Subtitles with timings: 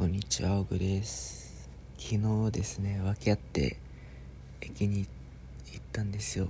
[0.00, 1.68] こんにちは、オグです。
[1.98, 3.76] 昨日ですね、訳あって
[4.62, 6.48] 駅に行ったんですよ。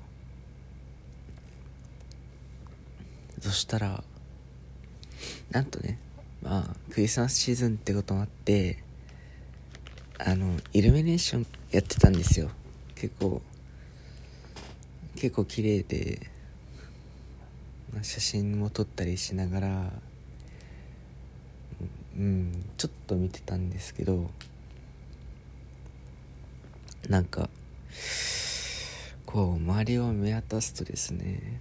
[3.40, 4.04] そしたら、
[5.50, 5.98] なんとね、
[6.40, 8.84] まあ、クリスマスシーズンってこともあって、
[10.20, 12.52] あの、イルミネーションやってたんですよ。
[12.94, 13.42] 結構、
[15.16, 16.30] 結構綺麗で、
[17.92, 19.92] まあ写真も撮ったりしながら、
[22.16, 24.30] うんちょっと見てたんですけど
[27.08, 27.48] なんか
[29.26, 31.60] こう周りを見渡すとですね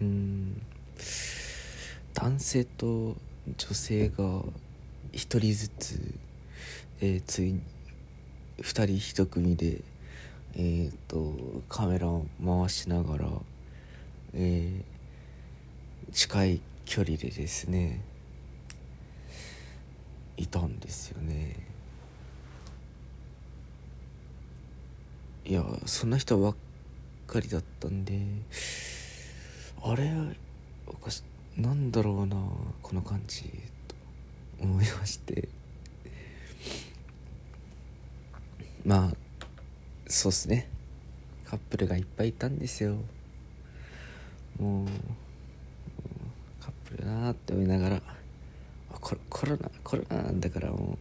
[0.00, 0.60] うん
[2.14, 4.42] 男性と女性が
[5.12, 6.14] 一人ずつ、
[7.00, 7.60] えーついに
[8.60, 9.82] 二人一組で
[10.54, 11.34] えっ、と
[11.68, 13.28] カメラを回しながら、
[14.34, 14.96] えー
[16.12, 18.00] 近い距離でですね
[20.36, 21.56] いたんですよね。
[25.44, 26.56] いやそんな人ばっ
[27.26, 28.20] かりだったんで
[29.80, 30.12] あれ
[30.88, 31.22] おかし
[31.56, 32.36] なんだろうな
[32.82, 33.44] この感じ
[33.86, 33.94] と
[34.60, 35.48] 思いまして。
[38.84, 39.16] まあ
[40.08, 40.68] そうっすね。
[41.44, 42.96] カップルがいっぱいいたんですよ。
[44.58, 44.86] もう
[46.60, 48.15] カップルだなって思いながら。
[49.00, 50.98] コロコロナコロナだからも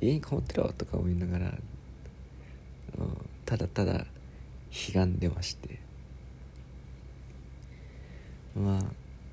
[0.00, 1.56] う家にこもってろとか思いながらうん
[3.44, 4.06] ただただ悲
[4.94, 5.78] 願でまして。
[8.54, 8.82] まあ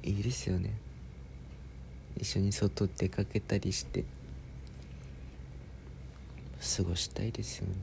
[0.01, 0.73] いいですよね。
[2.17, 4.03] 一緒に外出かけたりして
[6.77, 7.73] 過ごしたいですよね。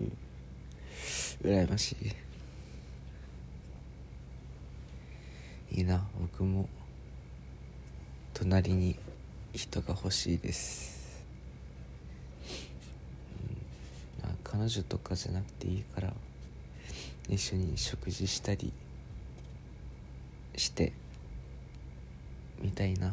[0.00, 1.60] んうんうん。
[1.66, 1.96] 羨まし
[5.72, 5.78] い。
[5.78, 6.68] いいな僕も。
[8.40, 8.96] 隣に
[9.52, 11.24] 人が欲しいです、
[14.22, 14.28] うん。
[14.28, 16.12] まあ、彼女とかじゃなくていいから
[17.28, 18.72] 一緒に食事したり
[20.56, 20.92] して
[22.62, 23.12] みたいな。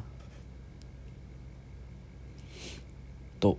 [3.40, 3.58] と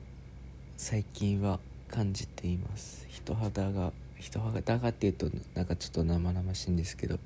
[0.77, 3.07] 最近は感じています。
[3.09, 7.19] 人肌が人肌がっていうとなんかちょっと生々しいんですけど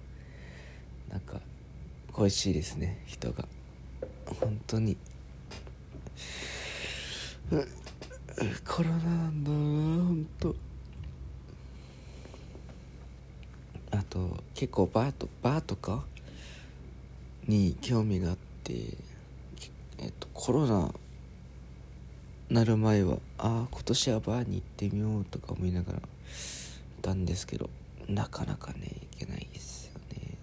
[1.11, 1.41] なんか
[2.13, 3.47] 恋しいですね人が。
[4.41, 4.97] 本当に。
[7.53, 7.67] う
[8.67, 9.57] コロナなんだな
[10.05, 10.55] 本当
[13.91, 16.05] あと結構バーとバーとか？
[17.49, 18.73] に興味があって
[19.99, 20.95] えっとコロナ
[22.49, 26.03] なる前はああ今年はバーに行ってみようとか思いながらい
[27.03, 27.69] たんですけど
[28.09, 30.37] なかなかね行けないですよね。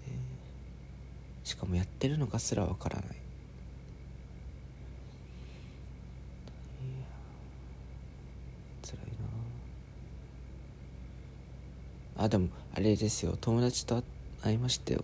[1.45, 3.05] しかもやってるのかすらわからない
[8.83, 9.05] 辛いな
[12.17, 13.37] あでもあれですよ。
[13.39, 14.03] 友達と
[14.41, 15.03] 会いましたよ。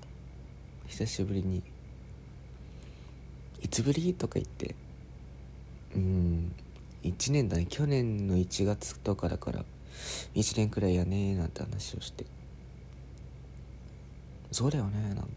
[0.88, 1.62] 久しぶりに。
[3.62, 4.16] いつぶり？
[4.16, 4.74] とか言って。
[5.96, 6.56] うん。
[7.04, 7.68] 1年だね。
[7.70, 9.64] 去年の1月とかだから。
[10.34, 12.26] 1年くらいやねーなんて話をして。
[14.52, 15.34] そうだよねなんて。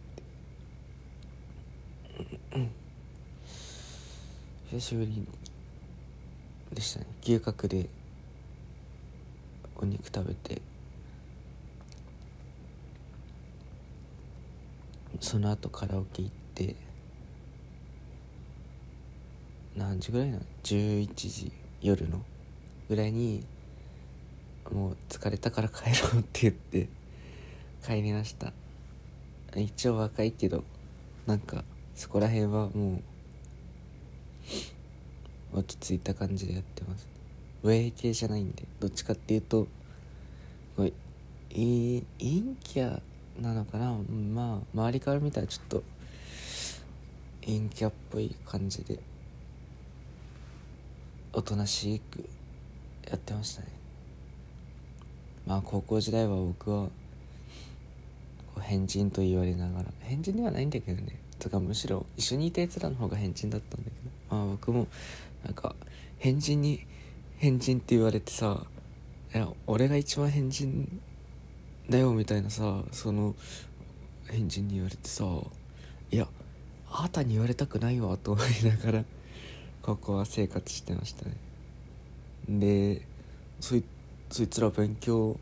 [4.71, 5.27] 久しぶり
[6.73, 7.07] でしたね。
[7.23, 7.87] 牛角で
[9.77, 10.63] お肉食べて。
[15.21, 16.77] その後カラオケ行って
[19.77, 22.23] 何時ぐらいなの？11時夜の
[22.89, 23.45] ぐらいに
[24.71, 26.89] もう疲れたから帰ろうって言って
[27.85, 28.53] 帰りました。
[29.55, 30.65] 一応若いけど
[31.27, 33.01] なんかそこら辺はも
[35.53, 37.09] う落ち着いた感じでやってます。
[37.63, 39.67] ウェイ系じゃないんでどっちかっていうと
[40.77, 40.93] これ
[41.51, 43.01] い陰キャ
[43.41, 43.93] なのかな。
[43.93, 45.83] うんまあ周りから見たらちょっと
[47.45, 48.99] 陰キャっぽい感じで
[51.33, 52.29] おとなしく
[53.09, 53.69] やってましたね。
[55.47, 56.89] まあ高校時代は僕は
[58.61, 61.21] 変人と言われながら変人ではないんだけどね。
[61.39, 64.37] とかむしろ一緒にいたやつらの方が変人だったんだけど。
[64.37, 64.87] まあ僕も
[65.45, 65.77] なんか
[66.19, 66.85] 変人に
[67.37, 68.65] 変人って言われてさ
[69.67, 71.01] 俺が一番変人
[71.89, 73.35] だよみたいなさその
[74.29, 75.25] 変人に言われてさ
[76.11, 76.27] いや
[76.91, 79.05] あなたに言われたくないわと思いながら
[79.83, 81.37] 高校は生活してましたね。
[82.49, 83.03] で
[83.61, 83.85] そい
[84.31, 85.39] そいつら勉強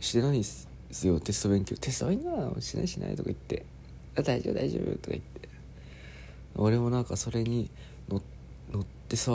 [0.00, 0.68] してないっす
[1.06, 1.20] よ。
[1.20, 1.76] テスト勉強。
[1.76, 3.64] テスト勉強なしないしないとか言って。
[4.16, 5.48] 大丈夫大丈夫とか言って。
[6.56, 7.70] 俺もなんかそれに
[8.08, 9.32] 乗ってさ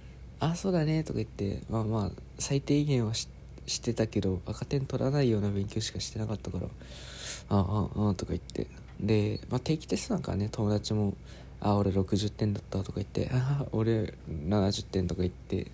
[0.40, 1.62] 「あそうだね」とか言って。
[1.68, 3.28] まあまあ最低限はし
[3.70, 6.66] してたけど赤点取らないような勉強しかしてなかったから
[7.48, 8.66] 「ああああ」とか言って。
[9.00, 11.14] で、まあ、定期テストなんかね友達も
[11.60, 15.70] 「あ俺60点だった」とか言って「あ俺70点」とか言って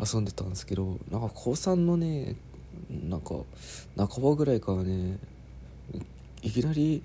[0.00, 2.34] 遊んでたんですけどなんか高3のね
[2.90, 3.36] なんか
[3.96, 5.18] 半ばぐらいからね
[6.42, 7.02] いきなり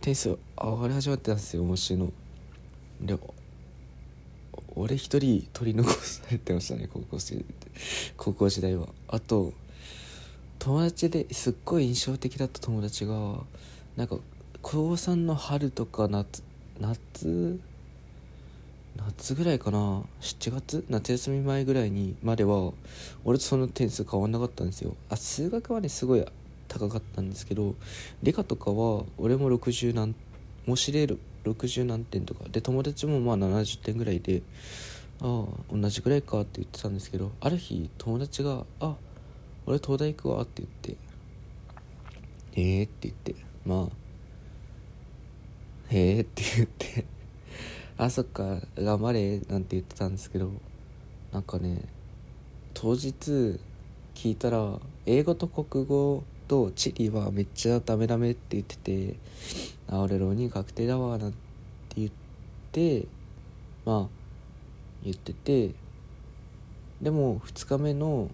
[0.00, 2.12] 点数上がり始まってたんですよ模試の。
[3.00, 3.16] で
[4.74, 7.44] 俺一人取り残されてましたね高校生
[8.16, 8.88] 高校時代は。
[9.06, 9.52] あと
[10.64, 13.14] 友達ですっごい印象的だった友達が
[13.96, 14.18] なんか
[14.62, 16.44] 高3の春とか夏
[16.78, 17.58] 夏？
[18.96, 20.84] 夏ぐらいかな？7月？
[20.88, 22.72] 夏休み前ぐらいにまでは
[23.24, 24.94] 俺とその点数変わんなかったんですよ。
[25.10, 26.24] あ数学はねすごい
[26.68, 27.74] 高かったんですけど
[28.22, 30.14] 理科とかは俺も60何
[30.66, 31.08] 模試で
[31.42, 32.44] 60何点とか。
[32.48, 34.42] で友達もまあ70点ぐらいで
[35.22, 38.94] ああ同じぐらいかって言ってたんですけどある日友達が「あ
[39.66, 40.96] 俺東大行くわ」って言って
[42.60, 43.34] 「ええ、って言って。
[43.64, 43.88] まあ
[45.94, 47.04] 「へえ」って言って。
[47.96, 48.60] あそっか。
[48.76, 50.50] 頑張れなんて言ってたんですけど。
[51.32, 51.82] なんかね
[52.74, 53.58] 当日
[54.14, 59.16] 聞いたら英語と国語と地理はめっちゃダメダメって言ってて
[59.88, 61.38] あ俺浪人確定だわなんて
[61.96, 62.10] 言っ
[62.70, 63.06] て
[63.86, 64.08] まあ
[65.02, 65.74] 言ってて。
[67.00, 68.30] でも2日目の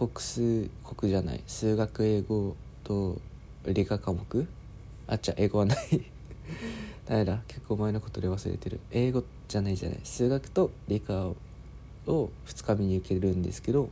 [0.00, 3.20] 国数国じゃない数学英語と
[3.66, 4.48] 理科科目？
[5.06, 5.78] あっちゃ英語はない。
[7.04, 7.42] 誰だ。
[7.46, 8.80] 結構前のことで忘れてる。
[8.92, 10.00] 英語じゃないじゃない。
[10.02, 11.34] 数学と理科
[12.06, 13.90] を2日目に受けるんですけど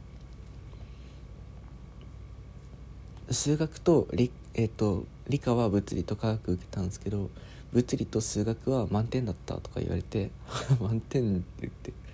[3.31, 7.29] 数学と理,、えーと、理科は物理と科学受けたんですけど
[7.75, 10.31] 物理と数学は満点だったとか言われて
[10.81, 12.08] 満点って言って。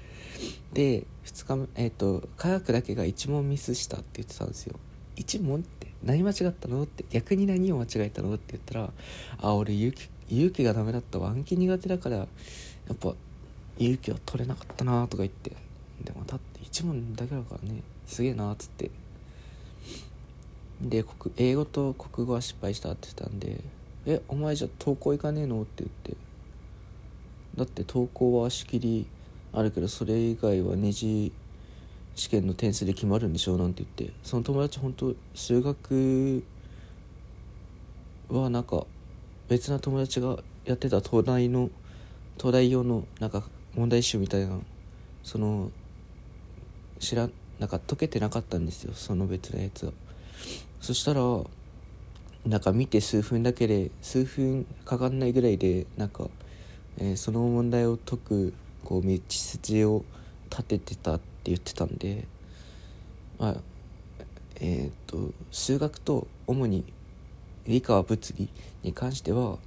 [0.73, 4.79] で2日目えっ、ー、と科学だけが1問ミスしたって言ってたんですよ。
[5.17, 8.91] 1問って何間違ったのって逆に何を間違えたのって言ったら
[9.41, 11.19] あ俺勇気勇気がダメだった。
[11.19, 12.26] わ暗記苦手だからや
[12.93, 13.14] っぱ
[13.79, 15.52] 勇気は取れなかったなとか言って。
[16.02, 17.82] でもだって1問だけだからね。
[18.06, 18.91] すげえなっつって。
[20.81, 21.05] で
[21.37, 23.62] 英語と国語は失敗したって言ってたんで
[24.06, 26.17] 「えお前じゃ登校行かねえの?」って言って。
[27.56, 29.06] だって登校は仕切り
[29.54, 31.32] あるけどそれ以外は二次
[32.14, 36.44] 試験の点数で決まるんでしょうなんて言ってその友達本当数学
[38.28, 38.86] はなんか
[39.48, 41.70] 別な友達がやってた東大の
[42.38, 44.58] 東大用のなんか問題集みたいな
[45.22, 45.70] その
[46.98, 47.28] 知ら
[47.58, 49.92] なんか解けてなかったんですよその別のやつは
[50.80, 51.20] そしたら
[52.46, 56.28] なんか見て数分だけで数分かかんないぐらいでなんか、
[56.98, 58.54] えー、その問題を解く
[58.84, 60.04] こう道筋を
[60.50, 62.26] 立ててたって言ってたんで
[63.38, 63.54] まあ
[64.60, 66.84] えっ、と数学と主に
[67.66, 68.48] 理科は物理
[68.82, 69.58] に関しては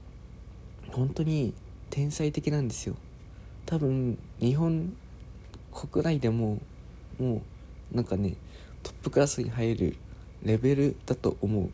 [0.91, 1.53] 本当に
[1.89, 2.95] 天才的なんですよ。
[3.65, 4.95] 多分日本
[5.71, 6.59] 国内でも
[7.19, 7.41] も
[7.91, 8.35] うなんかね
[8.83, 9.97] トップクラスに入る
[10.43, 11.69] レベルだと思う。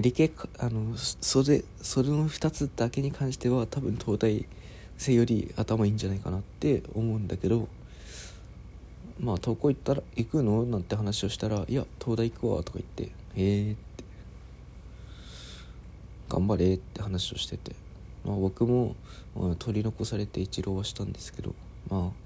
[0.00, 4.46] 理系あのそれそれの2つだけに関しては多分東大
[4.98, 7.68] 生より頭いいんじゃないかなって思うんだけど
[9.20, 10.64] まあ東校行ったら行くの？
[10.64, 14.04] なんて話をしたら「いや東大行くわ」とか言って「へえ」って
[16.28, 17.74] 「頑張れ」って話をしてて、
[18.24, 18.96] まあ、僕も、
[19.36, 21.54] まあ、取り残されて一浪はしたんですけど
[21.88, 22.24] まあ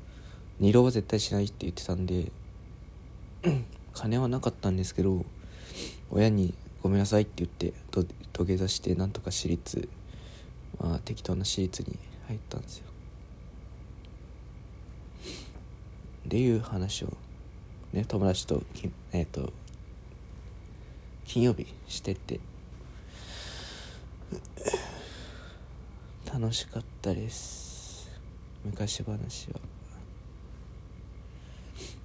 [0.61, 2.33] 二浪は絶対しないって言ってたんで
[3.93, 5.25] 金はなかったんですけど
[6.11, 7.73] 親に「ごめんなさい」って言って
[8.33, 9.89] 土下座してなんとか私立
[10.81, 12.85] まあ適当な私立に入ったんですよ。
[16.27, 17.17] っていう話を
[17.93, 19.53] ね友達ときえっ、ー、と
[21.25, 22.39] 金曜日してて
[26.31, 28.11] 楽しかったです。
[28.65, 29.61] 昔話は。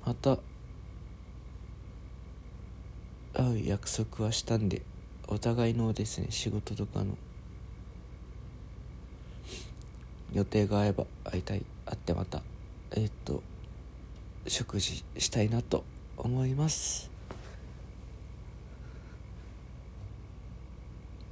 [0.05, 0.37] また
[3.33, 4.81] 会う約束はしたんで
[5.27, 7.17] お互いのですね仕事とかの
[10.33, 12.41] 予定が合えば会いたい会ってまた
[12.91, 13.41] えー、っと
[14.47, 15.83] 食事したいなと
[16.17, 17.09] 思います。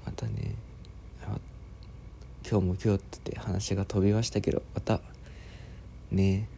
[0.05, 0.55] またね
[2.51, 4.99] 今日も今日って話が飛びましたけどまた
[6.11, 6.49] ね